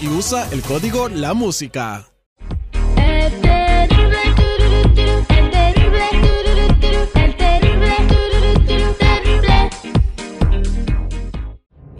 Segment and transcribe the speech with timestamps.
[0.00, 2.06] Y usa el código La Música.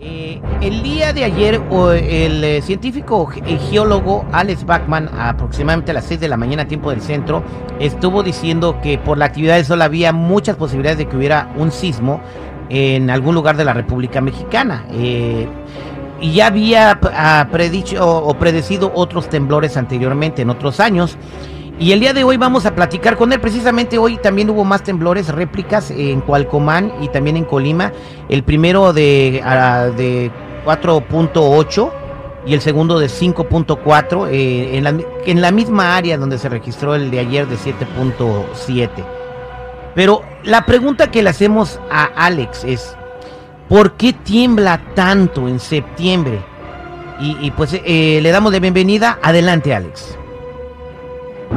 [0.01, 6.07] Eh, el día de ayer, el eh, científico eh, geólogo Alex Bachman, aproximadamente a las
[6.07, 7.45] 6 de la mañana, tiempo del centro,
[7.79, 11.71] estuvo diciendo que por la actividad del Sol había muchas posibilidades de que hubiera un
[11.71, 12.23] sismo
[12.71, 14.87] en algún lugar de la República Mexicana.
[16.21, 21.17] Y ya había ah, predicho o predecido otros temblores anteriormente, en otros años.
[21.79, 23.41] Y el día de hoy vamos a platicar con él.
[23.41, 27.93] Precisamente hoy también hubo más temblores, réplicas en Cualcomán y también en Colima.
[28.29, 30.31] El primero de, ah, de
[30.67, 31.91] 4.8
[32.45, 34.95] y el segundo de 5.4 eh, en, la,
[35.25, 38.91] en la misma área donde se registró el de ayer de 7.7.
[39.95, 42.97] Pero la pregunta que le hacemos a Alex es,
[43.71, 46.41] ¿por qué tiembla tanto en septiembre?
[47.23, 49.19] Y, pues eh, le damos de bienvenida.
[49.23, 50.17] Adelante, Alex.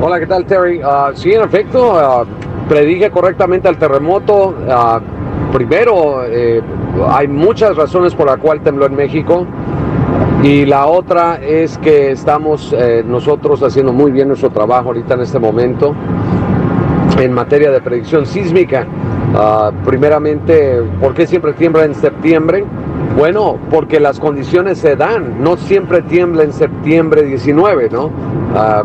[0.01, 0.81] Hola, ¿qué tal, Terry?
[0.83, 2.25] Ah, sí, en efecto, ah,
[2.67, 4.53] predije correctamente el terremoto.
[4.69, 4.99] Ah,
[5.53, 6.61] primero, eh,
[7.07, 9.47] hay muchas razones por la cual tembló en México.
[10.43, 15.21] Y la otra es que estamos eh, nosotros haciendo muy bien nuestro trabajo ahorita en
[15.21, 15.95] este momento
[17.17, 18.85] en materia de predicción sísmica.
[19.35, 22.63] Ah, primeramente, ¿por qué siempre tiembla en septiembre?
[23.17, 25.43] Bueno, porque las condiciones se dan.
[25.43, 28.09] No siempre tiembla en septiembre 19, ¿no?
[28.55, 28.83] Ah,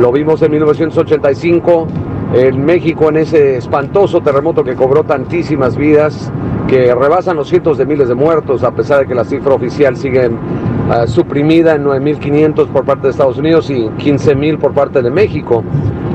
[0.00, 1.86] lo vimos en 1985
[2.34, 6.32] en México en ese espantoso terremoto que cobró tantísimas vidas,
[6.66, 9.96] que rebasan los cientos de miles de muertos, a pesar de que la cifra oficial
[9.96, 10.30] sigue
[10.90, 15.62] ah, suprimida en 9.500 por parte de Estados Unidos y 15.000 por parte de México.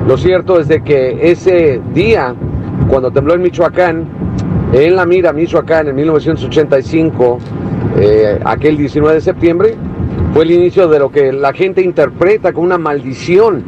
[0.08, 2.34] Lo cierto es de que ese día,
[2.88, 4.06] cuando tembló en Michoacán,
[4.74, 7.38] en La Mira, Michoacán, en 1985,
[7.98, 9.76] eh, aquel 19 de septiembre,
[10.34, 13.64] fue el inicio de lo que la gente interpreta como una maldición,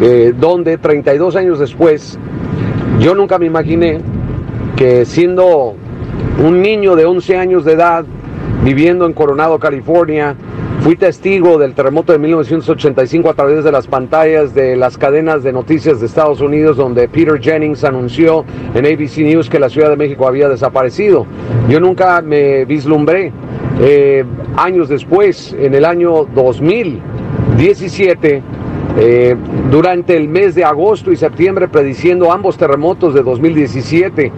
[0.00, 2.18] eh, donde 32 años después,
[3.00, 4.00] yo nunca me imaginé
[4.76, 5.74] que siendo
[6.44, 8.04] un niño de 11 años de edad,
[8.64, 10.34] viviendo en Coronado, California,
[10.84, 15.50] fui testigo del terremoto de 1985 a través de las pantallas de las cadenas de
[15.50, 19.96] noticias de Estados Unidos, donde Peter Jennings anunció en ABC News que la Ciudad de
[19.96, 21.24] México había desaparecido.
[21.70, 23.32] Yo nunca me vislumbré.
[23.80, 24.24] eh,
[24.58, 28.42] años después, en el año 2017,
[28.98, 29.36] eh,
[29.70, 34.30] durante el mes de agosto y septiembre, prediciendo ambos terremotos de 2017.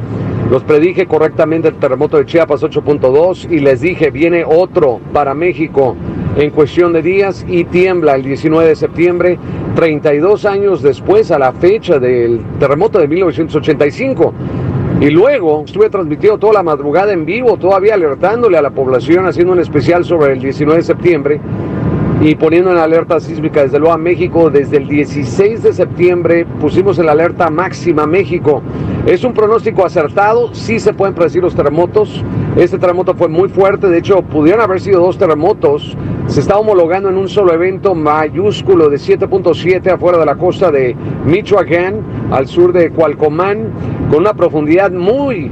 [0.48, 5.96] Los predije correctamente el terremoto de Chiapas 8.2 y les dije, viene otro para México
[6.36, 9.38] en cuestión de días y tiembla el 19 de septiembre,
[9.74, 14.34] 32 años después a la fecha del terremoto de 1985.
[15.00, 19.52] Y luego estuve transmitiendo toda la madrugada en vivo, todavía alertándole a la población, haciendo
[19.52, 21.40] un especial sobre el 19 de septiembre
[22.20, 26.98] y poniendo en alerta sísmica desde luego a México desde el 16 de septiembre pusimos
[26.98, 28.62] en alerta máxima México
[29.04, 32.24] es un pronóstico acertado sí se pueden predecir los terremotos
[32.56, 37.10] este terremoto fue muy fuerte de hecho pudieron haber sido dos terremotos se está homologando
[37.10, 42.00] en un solo evento mayúsculo de 7.7 afuera de la costa de Michoacán
[42.30, 43.70] al sur de Cualcomán
[44.10, 45.50] con una profundidad muy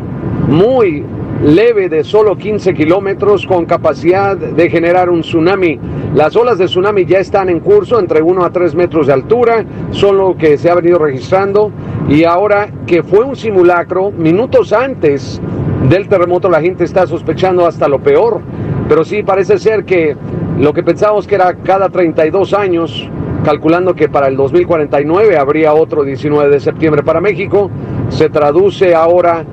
[0.49, 1.05] muy
[1.45, 5.79] leve de solo 15 kilómetros con capacidad de generar un tsunami.
[6.15, 9.65] Las olas de tsunami ya están en curso entre 1 a 3 metros de altura,
[9.91, 11.71] son lo que se ha venido registrando
[12.09, 15.41] y ahora que fue un simulacro, minutos antes
[15.89, 18.41] del terremoto la gente está sospechando hasta lo peor,
[18.89, 20.17] pero sí parece ser que
[20.59, 23.09] lo que pensábamos que era cada 32 años,
[23.45, 27.71] calculando que para el 2049 habría otro 19 de septiembre para México,
[28.09, 29.45] se traduce ahora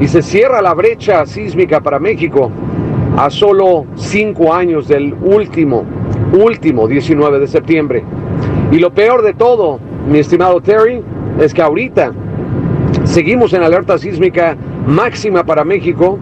[0.00, 2.50] y se cierra la brecha sísmica para México
[3.16, 5.84] a solo cinco años del último,
[6.32, 8.04] último 19 de septiembre.
[8.70, 11.02] Y lo peor de todo, mi estimado Terry,
[11.40, 12.12] es que ahorita
[13.04, 14.56] seguimos en alerta sísmica
[14.88, 16.18] máxima para México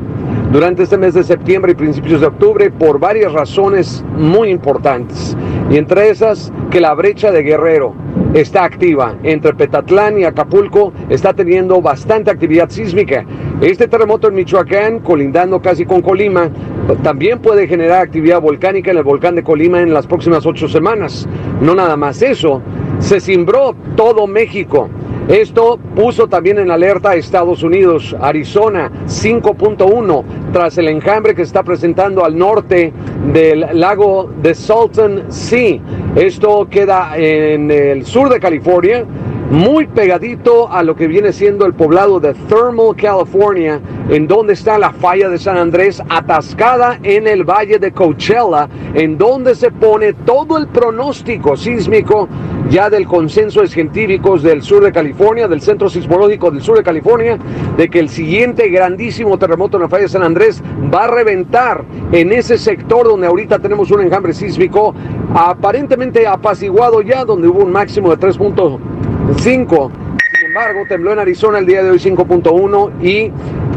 [0.52, 5.36] durante este mes de septiembre y principios de octubre por varias razones muy importantes.
[5.70, 7.94] Y entre esas, que la brecha de Guerrero
[8.34, 9.14] está activa.
[9.22, 13.24] Entre Petatlán y Acapulco está teniendo bastante actividad sísmica.
[13.60, 16.50] Este terremoto en Michoacán, colindando casi con Colima,
[17.02, 21.28] también puede generar actividad volcánica en el volcán de Colima en las próximas ocho semanas.
[21.60, 22.62] No nada más eso,
[22.98, 24.90] se cimbró todo México.
[25.28, 31.64] Esto puso también en alerta a Estados Unidos, Arizona 5.1, tras el enjambre que está
[31.64, 32.92] presentando al norte
[33.32, 35.80] del lago de Salton Sea.
[36.14, 39.04] Esto queda en el sur de California,
[39.50, 44.78] muy pegadito a lo que viene siendo el poblado de Thermal, California, en donde está
[44.78, 50.12] la falla de San Andrés, atascada en el valle de Coachella, en donde se pone
[50.12, 52.28] todo el pronóstico sísmico
[52.70, 56.82] ya del consenso de científicos del sur de California, del Centro Sismológico del sur de
[56.82, 57.38] California,
[57.76, 61.84] de que el siguiente grandísimo terremoto en la falla de San Andrés va a reventar
[62.12, 64.94] en ese sector donde ahorita tenemos un enjambre sísmico
[65.34, 69.38] aparentemente apaciguado ya, donde hubo un máximo de 3.5.
[69.38, 73.30] Sin embargo, tembló en Arizona el día de hoy 5.1 y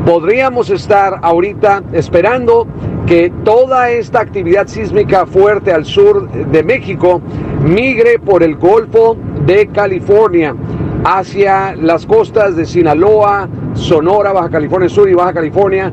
[0.06, 2.68] podríamos estar ahorita esperando
[3.06, 7.22] que toda esta actividad sísmica fuerte al sur de México
[7.64, 10.56] migre por el Golfo de California
[11.04, 15.92] hacia las costas de Sinaloa, Sonora, Baja California Sur y Baja California,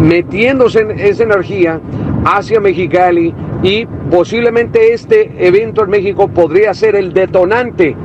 [0.00, 1.80] metiéndose en esa energía
[2.24, 7.96] hacia Mexicali y posiblemente este evento en México podría ser el detonante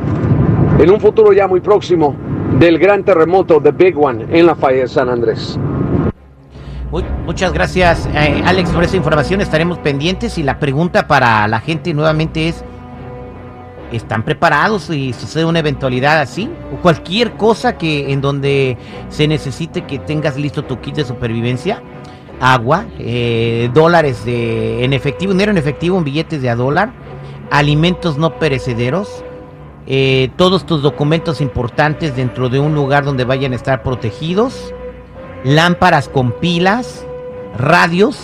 [0.80, 2.16] en un futuro ya muy próximo
[2.60, 5.60] del gran terremoto de Big One en la falla de San Andrés.
[7.26, 9.42] Muchas gracias, eh, Alex, por esa información.
[9.42, 12.64] Estaremos pendientes y la pregunta para la gente nuevamente es,
[13.92, 16.50] ¿están preparados si sucede una eventualidad así?
[16.74, 18.78] O cualquier cosa que en donde
[19.10, 21.82] se necesite que tengas listo tu kit de supervivencia.
[22.40, 26.92] Agua, eh, dólares de, en efectivo, dinero en efectivo, en billetes de a dólar,
[27.50, 29.24] alimentos no perecederos,
[29.88, 34.74] eh, todos tus documentos importantes dentro de un lugar donde vayan a estar protegidos,
[35.44, 37.06] lámparas con pilas,
[37.58, 38.18] radios.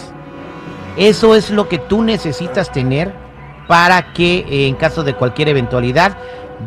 [0.98, 3.14] Eso es lo que tú necesitas tener
[3.71, 6.18] para que eh, en caso de cualquier eventualidad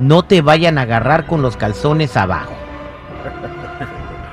[0.00, 2.54] no te vayan a agarrar con los calzones abajo.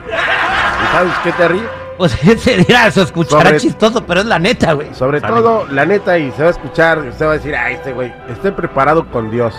[0.07, 1.61] ¿Y sabes qué, Terry?
[1.97, 4.87] Pues se dirá, se escuchará chistoso, pero es la neta, güey.
[4.93, 7.91] Sobre todo, la neta, y se va a escuchar, usted va a decir, ay, este
[7.91, 9.53] güey, esté preparado con Dios.